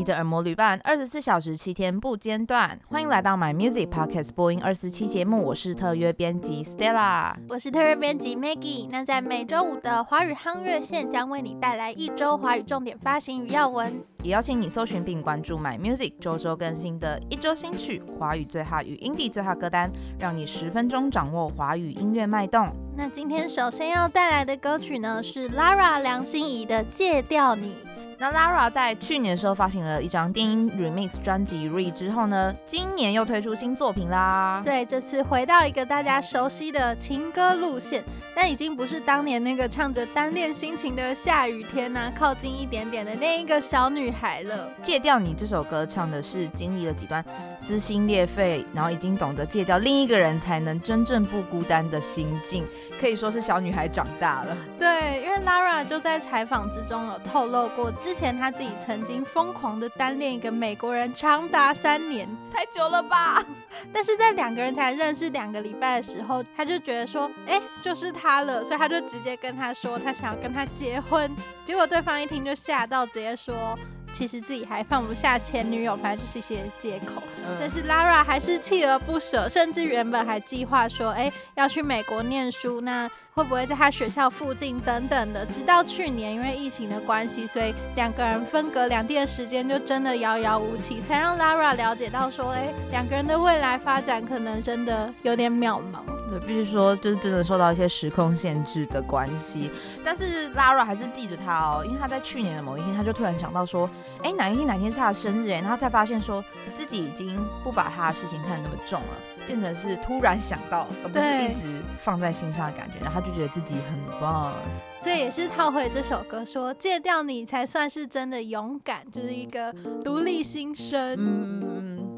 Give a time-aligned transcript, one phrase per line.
[0.00, 2.80] 你的耳膜旅伴，二十四小时七天不间断。
[2.88, 8.88] 欢迎来到 My Music Podcast 播音二四七节目，我是特约编辑 Stella，我是特约编辑 Maggie。
[8.90, 22.74] 那在每周五的华语夯乐线将为你带来一周华语重点发行与要闻，也邀请你搜寻并关注 My Music 周周更新的一周新曲、华语最 hot 与 Indie 最 hot 歌单，让你十分钟掌握华语音乐脉动。
[22.96, 27.76] 那今天首先要带来的歌曲呢，是 Lara 梁心颐的《戒掉你》。
[28.20, 34.60] 那 Lara 在去年的时候发行了一张电音 Remix 专辑《Re》之后呢，今年又推出新作品啦。
[34.62, 38.04] 对，这次回到一个大家熟悉的情歌路线，
[38.36, 44.68] 但已经不是当年那个唱着单恋心情的下雨天呐、啊，靠近一点点的那一个小女孩了。
[44.82, 47.24] 戒掉你这首歌唱的是经历了几段
[47.58, 52.66] 撕心裂肺，然后已经懂得戒掉另一个人才能真正不孤单的心境，
[53.00, 54.54] 可以说是小女孩长大了。
[54.78, 57.90] 对，因为 Lara 就在采访之中有透露过。
[58.10, 63.40] 之前他自己曾经疯狂的单恋一个美国人长达三年，太久了吧？
[63.94, 71.30] 但是在两个人才认识两个礼拜的时候，他就觉得说，哎、欸，就是他了，所以他就直接跟他说，他想要跟他结婚。
[71.64, 73.78] 结果对方一听就吓到，直接说。
[74.12, 77.22] 其实自己还放不下前女友，反正就是一些借口。
[77.46, 83.08] 嗯、但是 Lara 还是锲而不舍，甚至原本还计划说，哎，要去美国念书，那
[83.40, 85.46] 会不会在他学校附近等等的？
[85.46, 96.00] 直到去年，因为疫情的关系，所以两个人分隔两地的时间就真的遥遥无期，才让 Lara 了解到说，哎，两个人的未来发展可能真的有点渺茫。
[96.28, 99.70] 对，必须说，就是真的受到一些时空限制的关系。
[100.04, 103.88] 但是 Lara 还是记着他哦，因为他在去年的某一天，他就突然想到说，
[104.22, 105.50] 哎，哪一天哪一天是他的生日？
[105.50, 106.44] 哎，他才发现说
[106.74, 113.00] 自己已经不把他的事情看得那么重了，变成是突然想到，而不是一直放在心上的感觉。
[113.00, 114.52] 然后他就觉得自己很棒。
[115.00, 119.72] 所以也是套回这首歌说，戒掉你才算是真的勇敢，就是一个
[120.04, 121.16] 独立新生。
[121.18, 121.60] 嗯。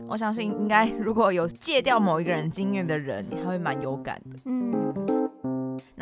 [0.09, 4.39] 我相信，应该如果有戒掉某一个人经验的人，你还会蛮有感的。
[4.45, 4.75] 嗯。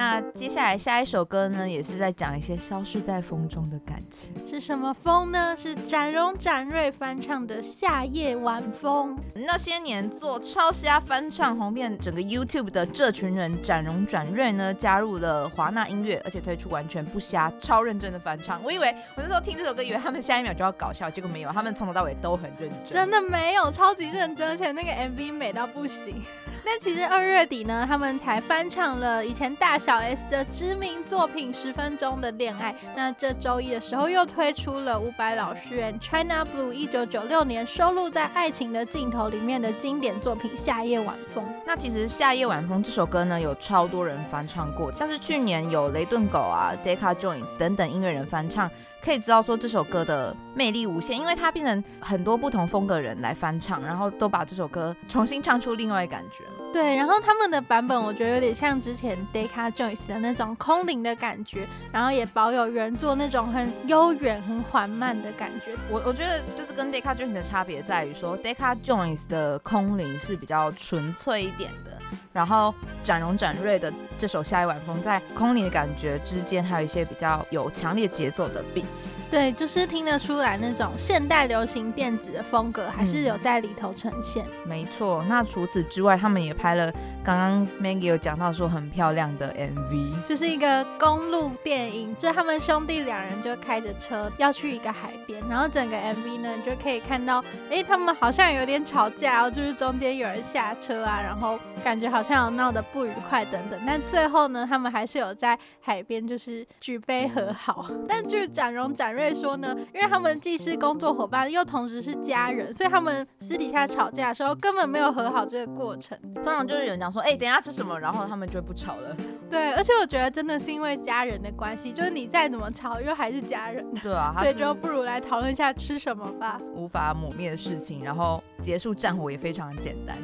[0.00, 4.33] 那接下来下一首歌呢，也是在讲一些消失在风中的感情。
[4.49, 5.55] 是什么风呢？
[5.55, 9.15] 是展荣展瑞翻唱的《夏夜晚风》。
[9.34, 18.59] 那些年做超瞎翻唱红遍整个 YouTube 的这群人，展荣展瑞呢，加入了华纳音乐，而且推出完全不瞎、超认真的翻唱。
[18.65, 22.91] 我以为我那时候听这首歌，以为他们下一秒就要搞笑，结果没有，他们从头到尾都很认真。
[22.91, 26.22] 真的没有，超级认真，而且那个 MV 美到不行。
[26.65, 32.72] 那其实二月底呢，他们才翻唱了以前大小 S 的知名作品《十分钟的恋爱》。
[32.94, 41.44] 那这周一的时候又推出了伍佰老师《China Blue》一九九六年收录在《爱情的镜头》里面的经典作品《夏夜晚风》。
[41.66, 48.71] 那其实《夏夜晚风》这首歌呢，有超多人翻唱过，像是去年有雷顿狗啊、Deca Joins 等等音乐人翻唱。
[49.03, 56.44] 可以知道说这首歌的魅力无限，因为它变成很多不同风格的人来翻唱，然后都把这首歌重新唱出另外一感觉。
[56.72, 65.75] 对，然后他们的版本我觉得有点像之前 Deca Jones 的那种空灵的感觉，然后也保有原作那种很悠远、很缓慢的感觉。
[65.91, 72.00] 我我觉得就是跟 Deca Jones 的差别在于说，Deca Jones 的空灵是比较纯粹一点的。
[72.33, 79.19] 然后展荣展瑞的这首《下一晚风》在空灵的感觉之间，还有一些比较有强烈节奏的 beats。
[79.31, 84.45] 对，就是听得出来那种现代流行电子的风格，还是有在里头呈现。
[84.45, 85.25] 嗯、没错。
[85.29, 86.93] 那除此之外，他们也拍了
[87.25, 102.20] 刚刚 Maggie 有讲到说很漂亮的 MV，就是一个公路电影，就他们兄弟两人就开着车要去一个海边，然后整个 MV 呢，你就可以看到，哎，他们好像有点吵架，哦就是中间有人下车啊，然后感觉好。
[102.21, 107.91] 好像有闹得不愉快等等，但最后呢，他们还是有在海边就是举杯和好。
[108.07, 116.19] 但据展荣展瑞说呢，因为他们既是工作伙伴，又同时是家人，所以他们私底下吵架的时候根本没有和好这个过程。
[116.35, 119.17] 通常就是有人讲说，哎、欸，等一下吃什么，然后他们就不吵了。
[119.49, 123.83] 对，而且我觉得真的是因为家人的关系，就是你再怎么吵，又还是家人。
[124.03, 126.61] 对啊，所以就不如来讨论一下吃什么吧。
[126.75, 130.19] 无法抹灭的事情，然后结束战火也非常的简单。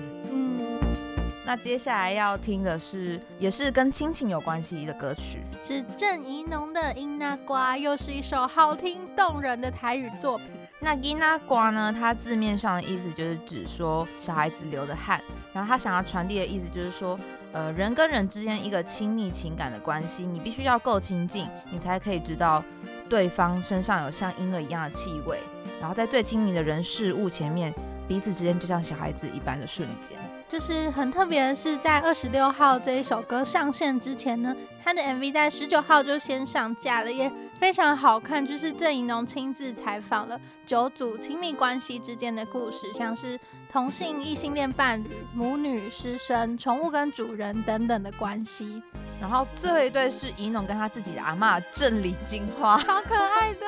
[1.46, 10.48] 那接下来要听的是，也是跟亲情有关系的歌曲，是郑怡农的《囡仔歌》，又是一首好听动人的台语作品。
[10.80, 15.22] 那囡仔歌呢，它字面上的意思就是指说小孩子流的汗，
[15.52, 17.16] 然后他想要传递的意思就是说，
[17.52, 22.60] 呃，人跟人之间一个亲密情感的关系，你必须要够亲近，你才可以知道
[23.08, 25.38] 对方身上有像婴儿一样的气味，
[25.80, 27.72] 然后在最亲密的人事物前面，
[28.08, 30.18] 彼此之间就像小孩子一般的瞬间。
[30.48, 38.46] 就是很特别的是，在二十六号这一首歌上线之前呢，他的 MV 在十九号就先上架了，也非常好看。
[38.46, 43.38] 就是郑怡农亲自采访了九组亲密关系之间的故事，像是
[43.70, 48.80] 同性、异性恋伴侣、母女、师生、宠物跟主人等等的关系。
[49.18, 53.66] 然后最后一对是怡农跟他自己的阿嬷正李金花，超可爱的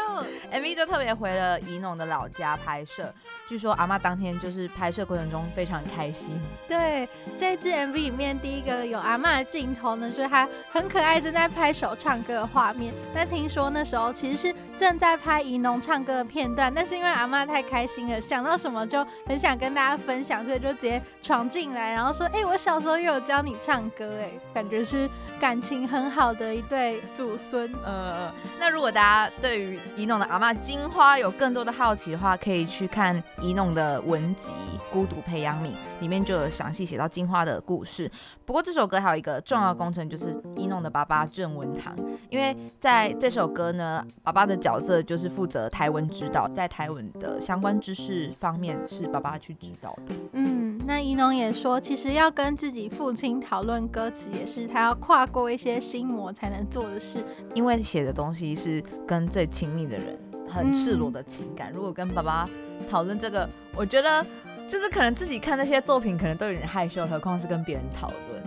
[0.53, 3.13] MV 就特别回了怡农的老家拍摄。
[3.49, 6.39] 据说阿妈当天就是拍摄过程中非常开心。
[6.69, 12.93] 对，这支 MV 里面第一个有阿嬷的镜头呢，就是她很可爱正在拍手唱歌的画面。
[13.15, 25.09] 那听说那时候其实是正在拍怡农唱歌的片段，但是因为阿嬷太开心了，想到什么就很想跟大家分享，所以就直接闯进来，然后说：“哎、我小时候也有教你唱歌。”哎，感觉是
[25.41, 27.73] 感情很好的一对祖孙。
[27.83, 28.31] 呃，
[28.61, 33.23] 那如果大家对于怡农的阿嬷金花有更多的好奇的话，可以去看。
[33.41, 34.53] 怡农的文集
[34.93, 35.69] 《孤独培养皿》
[36.01, 38.11] 里面就有详细写到金花的故事。
[38.45, 41.95] 不过这首歌还有一个重要工程，就是一弄的爸爸郑文堂，
[42.31, 50.15] 因为在这首歌呢，爸爸的角色就是负责台文指导，在台文的相关知识方面是爸爸去指导的。
[50.33, 57.19] 嗯，那一农也说，其实要跟自己父亲讨论歌词，也是他要跨过一些心魔才能做的事，
[57.55, 60.19] 因为写的东西是跟最亲密的人。
[60.51, 62.49] 很赤裸的情感，如果跟爸爸
[62.91, 63.47] 讨论这个，
[63.77, 64.25] 我觉得
[64.69, 68.43] 就是可能自己看那些作品，可能都有点害羞，何况是跟别人讨论。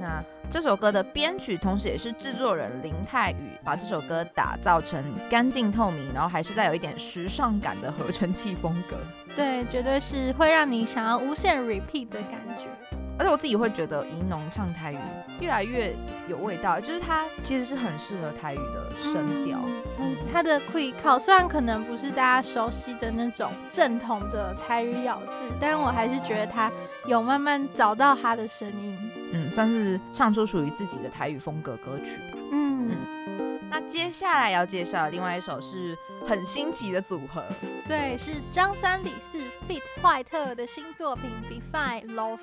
[0.00, 8.96] 那这首歌的编曲，同时也是制作人林泰宇，把这首歌打造成干净透明，然后还是带有一点时尚感的合成器风格。
[9.34, 12.68] 对，绝对是会让你想要无限 repeat 的感觉。
[13.18, 14.98] 而且我自己会觉得怡农唱台语
[15.40, 15.94] 越来越
[16.28, 19.60] 有味道，就是他其实是很适合台语的声调。
[19.98, 26.70] 嗯，他的气口虽然可能不是大家熟悉的那种正统的台语咬字，但是我还是觉得他
[27.06, 28.98] 有慢慢找到他的声音。
[29.32, 32.38] 嗯，算是唱出属于自己的台语风格歌曲吧。
[33.74, 37.44] 那接下来要介绍的另外一首是很新奇的组合，
[37.88, 39.36] 对，是张三李四
[39.68, 39.82] feat.
[40.00, 41.28] 坏特的新作品
[41.74, 42.38] 《Define Lo-Fi》。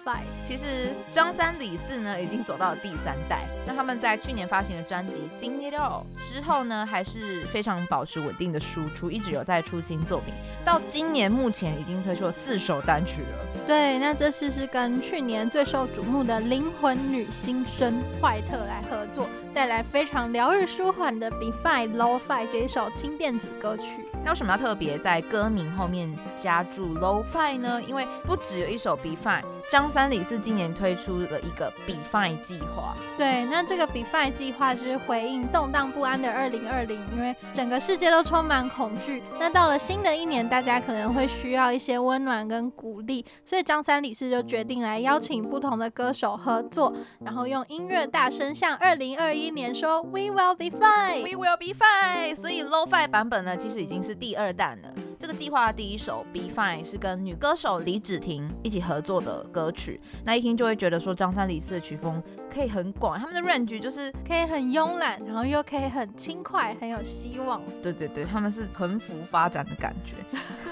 [0.46, 10.34] 其实张三李四呢已经走到了第三代，那他们在去年发行的专辑《Sing It All》之后呢，还是非常保持稳定的输出，一直有在出新作品。
[10.66, 13.64] 到今年目前已经推出了四首单曲了。
[13.66, 19.30] 对，那这次是跟去年最受瞩目的灵魂女新生坏特来合作。
[19.54, 24.06] 带来非常疗愈舒缓的《Be-Fine Low Fi》这一首轻电子歌曲。
[24.24, 27.82] 那为什么要特别在歌名后面加注 Low Fi 呢？
[27.82, 32.96] 因为不只有一首 Be-Fine，张三李四今年推出了一个 Be-Fine 计划。
[33.18, 39.24] 对，那这个 Be-Fine 计划就是回应动荡不安的二零二零，因为整个世界都充满恐惧。
[39.40, 46.94] 那到了新的一年，大家可能会需要一些温暖跟鼓励，所以张三李四就决定来邀请不同的歌手合作，
[47.26, 52.36] 然后用音乐大声向二零二一年说 We will be fine, We will be fine。
[52.36, 54.90] 所以 Low Fi 版本呢，其实已经是第二弹了。
[55.20, 60.02] 这个计划的第一首 Be Fine 是跟女歌手李芷婷一起合作的歌曲。
[60.24, 62.22] 那一听就会觉得说张三李四的曲风
[62.52, 67.62] 可以很广，他们的 range 就是可以很慵懒，然后又可以很轻快，很有希望。
[67.84, 70.16] 对对对，他们是横幅发展的感觉。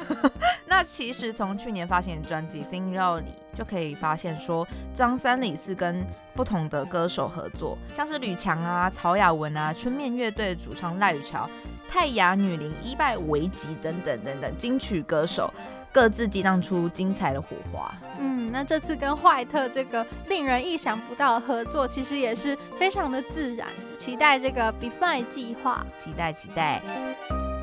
[0.70, 6.06] 那其实从去年发行的专辑《Sing All》里就可以发现，说张三李四跟
[6.36, 11.50] 不同的歌手合作，像是吕强啊、曹雅文啊、春面乐队主唱赖宇乔、
[11.90, 15.52] 泰雅女伶伊拜维吉等等等等金曲歌手，
[15.92, 17.92] 各自激荡出精彩的火花。
[18.20, 23.68] 嗯，那这次跟坏特这个令人意想不到的合作，其实也是非常的自然。
[23.98, 26.80] 期待这个 Be-Fine 计划，期待期待。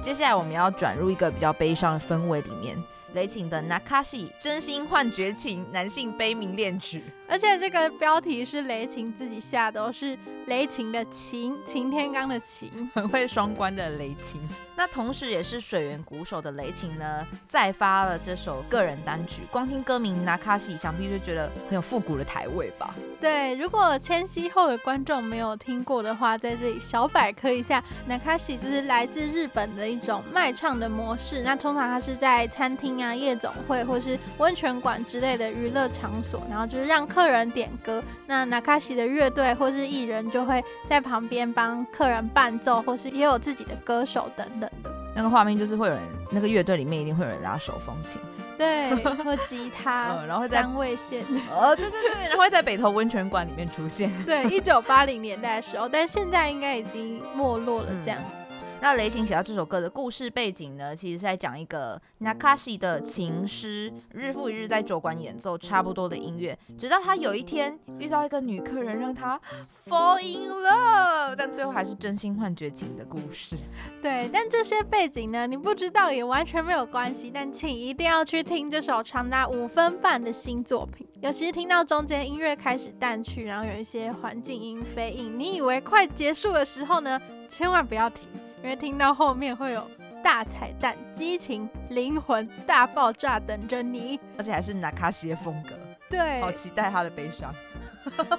[0.02, 2.76] 接下来我们要转入一个比较悲伤的氛围里面。
[3.16, 10.16] 雷擎的《Nakashi》真心换绝情，男性悲鸣恋曲，而且这个标题是雷晴自己下的，是
[10.46, 14.40] 雷晴的晴，晴天刚的晴， 很会双关的雷晴。
[14.78, 19.42] 那同时也是水源鼓手的雷晴呢，再发了这首个人单曲。
[19.50, 22.94] 光听歌名《Nakashi》，想必就觉得很有复古的台味吧？
[23.18, 31.42] 对，如果千禧后的观众没有听过的话，在这里小百科一下，《Nakashi》就是来自日本的一种卖唱的模式。
[31.42, 44.92] 那通常它是在餐厅啊、夜总会或是温泉馆之类的娱乐场所，然后就是让客人点歌，那 Nakashi 的乐队或是艺人就会在旁边帮客人伴奏，或是也有自己的歌手等等的。
[45.14, 48.20] 那个画面就是会有人，那个乐队里面一定会有人拉手风琴，
[48.58, 48.94] 对，
[49.24, 58.20] 或吉他， 嗯，然后在三位线，哦，对对对，然后会在北投温泉馆里面出现，对，一九八零年代的时候，但现在应该已经没落了这样。
[58.30, 58.35] 嗯
[58.80, 69.40] 那雷琴写到这首歌的故事背景呢，其实是在讲一个 Nakashi 的情师，日复一日在酒馆演奏差不多的音乐，直到他有一天遇到一个女客人，让他
[69.88, 73.56] fall in love，但最后还是真心换绝情的故事。
[74.00, 88.28] 对，但这些背景呢，你不知道也完全没有关系，但请一定要去听这首长达五分半的新作品，尤其是听到中间音乐开始淡去，然后有一些环境音飞影，你以为快结束的时候呢，千万不要停。
[88.66, 89.88] 因为听到后面会有
[90.24, 95.76] 大彩蛋、激情、灵魂大爆炸等着你，而且还是纳卡西的风格。
[96.10, 97.54] 对，好期待他的悲伤。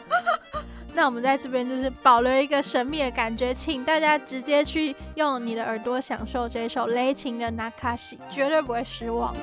[0.94, 9.34] 那我们在这边就是保留一个神秘的感觉，请大家直接去用你的耳朵享受这首雷琴的纳卡西，绝对不会失望。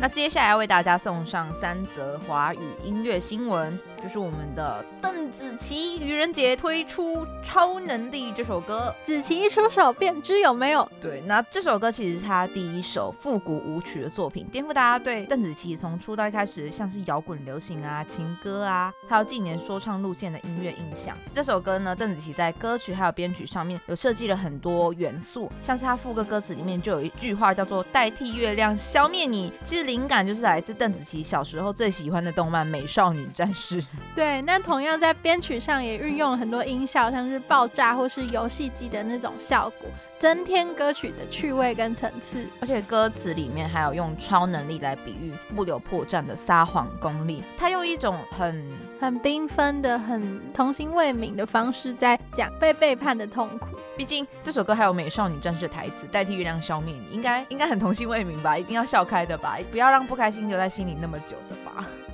[0.00, 10.86] 那接下来为大家送上三则华语音乐新闻，就是我们的邓紫棋愚人节推出《超能力》这首歌，紫棋一出手便知有没有？
[11.00, 21.16] 对，那这首歌其实是她第一首复古舞曲的作品，颠覆大家对邓紫棋从出道一开始像是摇滚、流行啊、情歌啊，还有近年说唱路线的音乐印象。
[21.32, 29.84] 这首歌呢，邓紫棋在歌曲还有编曲上面有设计了很多元素，像是她副歌歌词里面就有一句话叫做“代替月亮消灭你”，其实。
[29.84, 33.82] 灵感就是来自邓紫棋小时候最喜欢的动漫《美少女战士》。
[34.14, 39.88] 对，那同样在编曲上也运用了很多音效，像是爆炸或是游戏机的那种效果，
[40.20, 42.46] 增添歌曲的趣味跟层次。
[42.60, 47.42] 而且歌词里面还有用超能力来比喻不留破绽的撒谎功力。
[47.58, 48.64] 他用一种很
[49.00, 53.76] 很缤纷的、很童心未泯的方式在讲被背叛的痛苦。
[53.96, 58.56] 毕竟这首歌还有美少女战士的台词，代替月亮消灭你，应该应该很童心未泯吧？
[58.56, 59.58] 一定要笑开的吧？
[59.72, 61.63] 不要让不开心留在心里那么久的吧？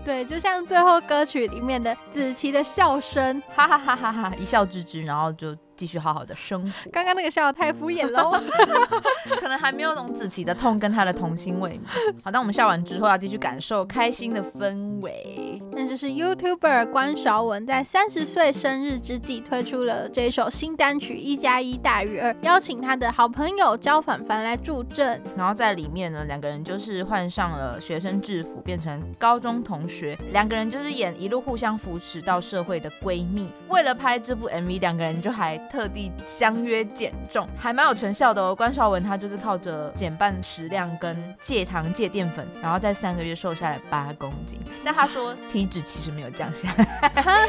[0.05, 5.57] 对，就像最后歌曲里面的子琪的笑声，哈哈哈哈哈，一笑置之，然后就。
[5.81, 6.91] 继续好好的生活。
[6.93, 8.39] 刚刚那个笑得太敷衍喽，
[9.41, 11.81] 可能还没有懂子琪的痛跟她的童心未泯。
[12.23, 15.59] 好，当我们笑完之后，要继续感受开心的氛围。
[15.73, 25.19] 那就是 YouTuber 关韶文在三十岁生日之际推出了这一首新单曲《一加一大于二》，邀请他的好朋友焦凡凡来助阵。
[25.35, 30.19] 然后在里面呢，两个人就是换上了学生制服，变成高中同学。
[30.33, 33.51] 两个人就是演一路互相扶持到社会的闺蜜。
[33.71, 35.59] 为了拍这部 MV，两个人就还。
[35.71, 38.55] 特地相约减重，还蛮有成效的哦。
[38.55, 44.59] 关少文他就是靠着减半食量跟戒糖戒淀粉，然后在三个月瘦下来八公斤。
[44.85, 47.49] 但他说体脂其实没有降下来，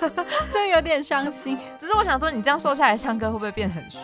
[0.50, 1.58] 真有点伤心。
[1.78, 3.98] 只是我想说，你这样瘦下来唱歌会不会变很虚？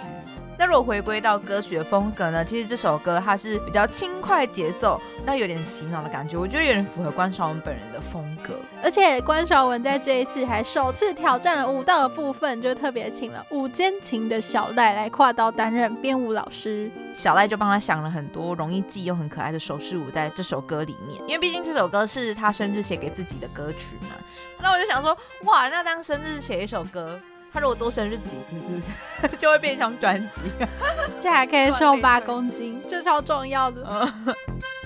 [0.56, 2.44] 那如果回归到歌曲的风格呢？
[2.44, 8.54] 其实这首歌它是比较轻快节奏，那有点洗脑的感觉，我觉得有点符合关韶文本人的风格。
[8.82, 16.90] 而且关韶文在这一次还首次挑战了舞蹈的部分，就特别请了舞间情的小赖来跨刀担任编舞老师。
[17.12, 24.14] 小赖就帮他想了很多容易记又很可爱的手势舞在这首歌里面，因为毕竟这首歌是他生日写给自己的歌曲嘛。
[24.60, 27.18] 那我就想说，哇，那当生日写一首歌。
[27.54, 30.42] 他如果多生日几次，是不是 就会变成专辑？
[31.20, 34.12] 这还可以瘦八公斤， 这超重要的。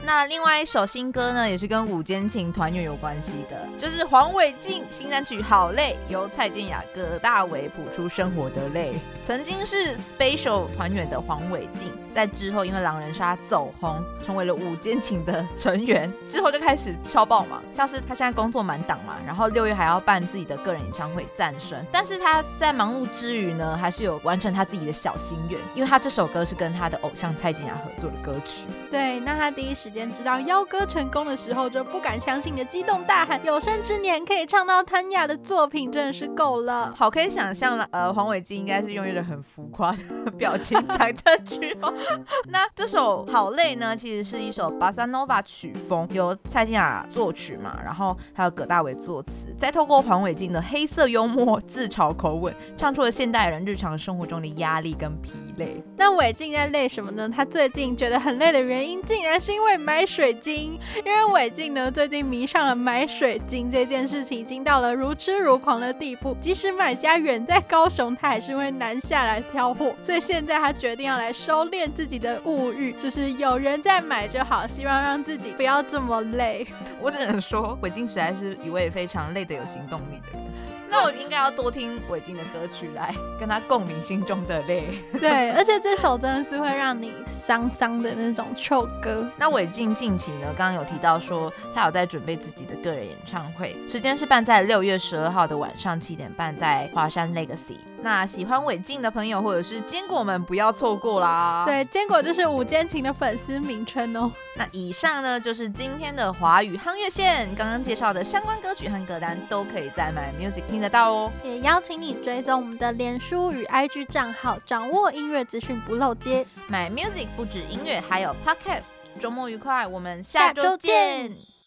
[0.08, 8.94] 那另外一首新歌呢，也是跟五坚情团员有关系的，就是黄伟晋新单曲《好累》，由蔡健雅、葛大为谱出《生活的泪》。
[9.22, 28.66] 曾经是 Special 团员的黄伟晋，在之后因为狼人杀走红，成为了五坚情的成员，之后就开始超爆忙，像是他现在工作满档嘛，然后六月还要办自己的个人演唱会诞生，但是他在忙碌之余呢，还是有完成他自己的小心愿，因为他这首歌是跟他的偶像蔡健雅合作的歌曲。
[28.90, 29.97] 对，那他第一时间。
[30.06, 37.88] 知道邀歌成功的时候，就不敢相信的激动大喊：“有生之年可以唱到谭雅的作品，真的是够了！”好，可以想象了。
[37.90, 39.92] 呃，黄伟晋应该是用一个很浮夸
[40.24, 41.90] 的表情讲这句话。
[42.50, 55.82] 那这首《好累》呢，其实是一首巴萨诺瓦曲风，由蔡健雅作曲嘛，然后还有葛大为作词，再透过黄伟晋的黑色幽默、自嘲口吻，唱出了现代人日常生活中的压力跟疲累。
[55.96, 57.28] 那伟晋在累什么呢？
[57.28, 60.78] 他最近觉得很累的原因，竟然是因为买水晶。
[61.02, 66.36] 因为伟静呢，最近迷上了买水晶这件事情，已经到了如痴如狂的地步。
[66.38, 69.94] 即使买家远在高雄，他还是会南下来挑货。
[70.02, 76.66] 所以现在他决定要来收敛自己的物欲，就是有人在买就好，希望让自己不要这么累。
[77.00, 80.47] 我只能说，伟静实在是一位非常累得有行动力的人。
[80.90, 84.88] 那我应该要多听韦静的歌曲来跟他共鸣心中的泪。
[85.20, 89.30] 对，而且这首真的是会让你伤伤的那种臭歌。
[89.36, 97.78] 那韦静近期呢，刚刚有提到说他有在准备自己的个人演唱会，时间是办在六月十二号的晚上七点半，在华山 Legacy。
[98.00, 101.64] 那喜欢伟静的朋友或者是坚果们不要错过啦。
[101.66, 104.30] 对，坚果就是午间情的粉丝名称哦。
[104.56, 111.32] 那以上呢就是今天的华语夯乐线，刚刚介绍的相关歌曲和歌单都可以在 My Music 听得到哦。
[111.42, 116.46] 也邀请你追踪我们的脸书与 IG 账号，掌握音乐资讯不漏接。
[116.70, 118.92] My Music 不止音乐，还有 Podcast。
[119.18, 121.57] 周末愉快，我们下周见。